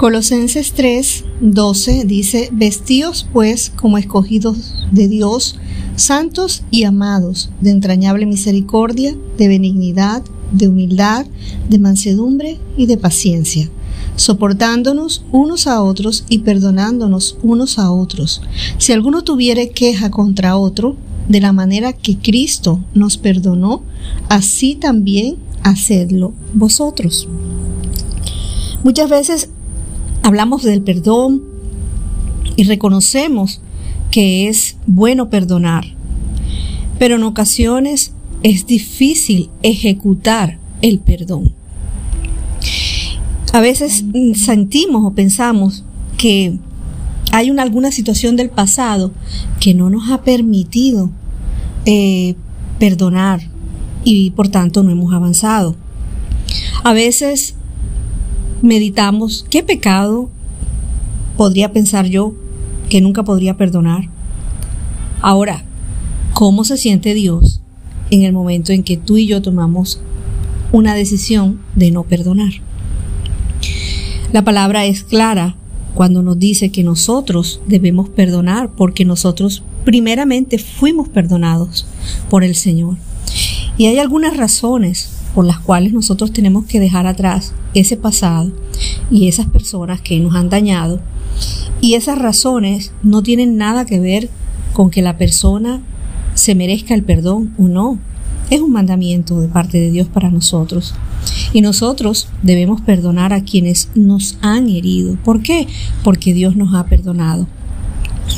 [0.00, 5.58] Colosenses 3, 12 dice, Vestíos pues como escogidos de Dios,
[5.94, 11.26] santos y amados, de entrañable misericordia, de benignidad, de humildad,
[11.68, 13.68] de mansedumbre y de paciencia,
[14.16, 18.40] soportándonos unos a otros y perdonándonos unos a otros.
[18.78, 20.96] Si alguno tuviere queja contra otro,
[21.28, 23.82] de la manera que Cristo nos perdonó,
[24.30, 27.28] así también hacedlo vosotros.
[28.82, 29.50] Muchas veces
[30.22, 31.42] hablamos del perdón
[32.56, 33.60] y reconocemos
[34.10, 35.84] que es bueno perdonar,
[36.98, 41.52] pero en ocasiones es difícil ejecutar el perdón.
[43.52, 45.84] A veces sentimos o pensamos
[46.16, 46.58] que
[47.32, 49.12] hay una, alguna situación del pasado
[49.60, 51.10] que no nos ha permitido
[51.84, 52.34] eh,
[52.78, 53.40] perdonar
[54.04, 55.76] y por tanto no hemos avanzado.
[56.82, 57.54] A veces
[58.62, 60.28] meditamos qué pecado
[61.36, 62.34] podría pensar yo
[62.88, 64.08] que nunca podría perdonar.
[65.22, 65.64] Ahora,
[66.34, 67.60] ¿cómo se siente Dios
[68.10, 70.00] en el momento en que tú y yo tomamos
[70.72, 72.52] una decisión de no perdonar?
[74.32, 75.56] La palabra es clara
[75.94, 81.86] cuando nos dice que nosotros debemos perdonar porque nosotros primeramente fuimos perdonados
[82.28, 82.96] por el Señor.
[83.76, 88.52] Y hay algunas razones por las cuales nosotros tenemos que dejar atrás ese pasado
[89.10, 91.00] y esas personas que nos han dañado.
[91.80, 94.28] Y esas razones no tienen nada que ver
[94.72, 95.80] con que la persona
[96.34, 97.98] se merezca el perdón o no.
[98.50, 100.94] Es un mandamiento de parte de Dios para nosotros.
[101.52, 105.16] Y nosotros debemos perdonar a quienes nos han herido.
[105.24, 105.66] ¿Por qué?
[106.02, 107.46] Porque Dios nos ha perdonado.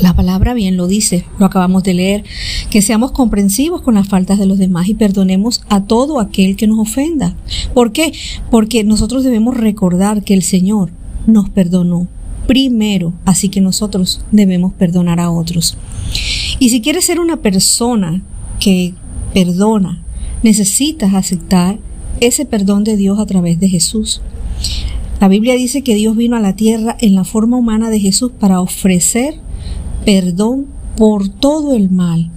[0.00, 2.24] La palabra bien lo dice, lo acabamos de leer,
[2.70, 6.66] que seamos comprensivos con las faltas de los demás y perdonemos a todo aquel que
[6.66, 7.34] nos ofenda.
[7.74, 8.12] ¿Por qué?
[8.50, 10.90] Porque nosotros debemos recordar que el Señor
[11.26, 12.08] nos perdonó
[12.46, 15.76] primero, así que nosotros debemos perdonar a otros.
[16.58, 18.22] Y si quieres ser una persona
[18.58, 18.94] que
[19.34, 20.02] perdona,
[20.42, 21.78] necesitas aceptar
[22.20, 24.20] ese perdón de Dios a través de Jesús.
[25.20, 28.32] La Biblia dice que Dios vino a la tierra en la forma humana de Jesús
[28.38, 29.34] para ofrecer
[30.04, 30.66] perdón
[30.96, 32.30] por todo el mal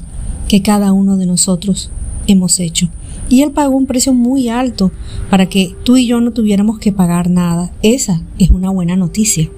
[0.47, 1.90] que cada uno de nosotros
[2.28, 2.90] hemos hecho.
[3.29, 4.91] Y Él pagó un precio muy alto
[5.29, 7.72] para que tú y yo no tuviéramos que pagar nada.
[7.81, 9.50] Esa es una buena noticia.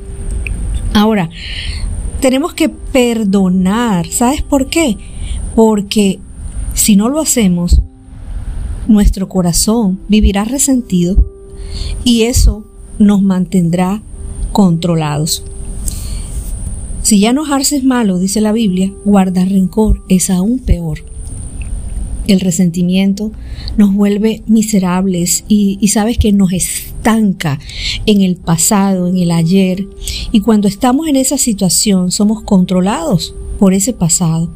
[0.94, 1.30] Ahora,
[2.22, 4.08] tenemos que perdonar.
[4.08, 4.98] ¿Sabes por qué?
[5.56, 6.20] Porque
[6.74, 7.82] si no lo hacemos,
[8.88, 11.18] nuestro corazón vivirá resentido
[12.04, 12.66] y eso
[13.00, 14.02] nos mantendrá
[14.52, 15.44] controlados.
[17.06, 21.06] Si ya enojarse es malo, dice la Biblia, guardar rencor es aún peor.
[22.26, 23.32] El resentimiento
[23.78, 27.60] nos vuelve miserables y, y, sabes que nos estanca
[28.08, 29.88] en el pasado, en el ayer.
[30.32, 34.50] Y cuando estamos en esa situación somos controlados por ese pasado.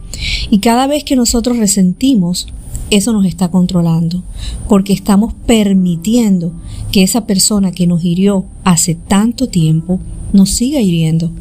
[0.50, 2.48] Y cada vez que nosotros resentimos,
[2.90, 4.24] eso nos está controlando,
[4.68, 6.52] porque estamos permitiendo
[6.92, 10.00] que esa persona que nos hirió hace tanto tiempo
[10.34, 11.32] nos siga hiriendo.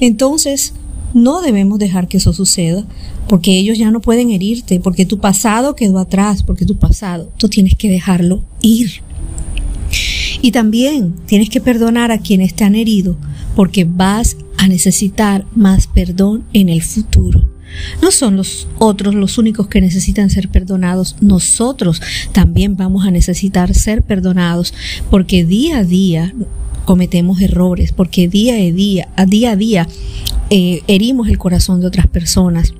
[0.00, 0.74] Entonces,
[1.14, 2.86] no debemos dejar que eso suceda,
[3.28, 7.48] porque ellos ya no pueden herirte, porque tu pasado quedó atrás, porque tu pasado, tú
[7.48, 9.02] tienes que dejarlo ir.
[10.40, 13.16] Y también tienes que perdonar a quienes te han herido,
[13.56, 17.48] porque vas a necesitar más perdón en el futuro.
[18.02, 22.00] No son los otros los únicos que necesitan ser perdonados, nosotros
[22.32, 24.74] también vamos a necesitar ser perdonados,
[25.10, 26.34] porque día a día
[26.84, 29.88] cometemos errores, porque día a día, a día a día
[30.50, 32.72] eh, herimos el corazón de otras personas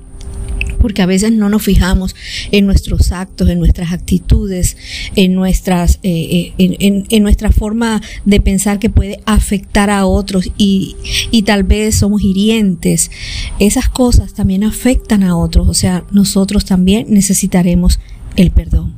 [0.79, 2.15] porque a veces no nos fijamos
[2.51, 4.77] en nuestros actos, en nuestras actitudes,
[5.15, 10.95] en nuestras, eh, eh, en, nuestra forma de pensar que puede afectar a otros y,
[11.31, 13.11] y tal vez somos hirientes.
[13.59, 17.99] Esas cosas también afectan a otros, o sea, nosotros también necesitaremos
[18.35, 18.93] el perdón.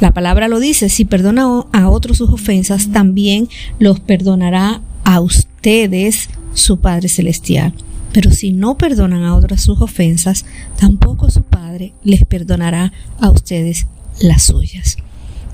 [0.00, 6.30] La palabra lo dice, si perdona a otros sus ofensas, también los perdonará a ustedes
[6.54, 7.74] su Padre Celestial.
[8.12, 10.44] Pero si no perdonan a otras sus ofensas,
[10.76, 13.86] tampoco su Padre les perdonará a ustedes
[14.20, 14.96] las suyas.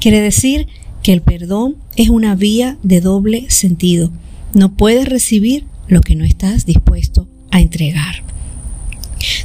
[0.00, 0.66] Quiere decir
[1.02, 4.10] que el perdón es una vía de doble sentido.
[4.54, 8.22] No puedes recibir lo que no estás dispuesto a entregar.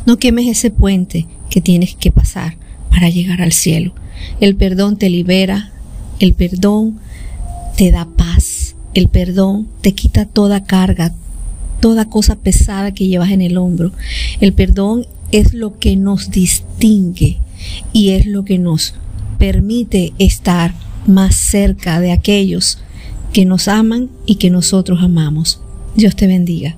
[0.05, 2.57] No quemes ese puente que tienes que pasar
[2.89, 3.93] para llegar al cielo.
[4.39, 5.71] El perdón te libera,
[6.19, 6.99] el perdón
[7.77, 11.13] te da paz, el perdón te quita toda carga,
[11.81, 13.91] toda cosa pesada que llevas en el hombro.
[14.39, 17.39] El perdón es lo que nos distingue
[17.91, 18.93] y es lo que nos
[19.37, 20.73] permite estar
[21.07, 22.77] más cerca de aquellos
[23.33, 25.59] que nos aman y que nosotros amamos.
[25.95, 26.77] Dios te bendiga.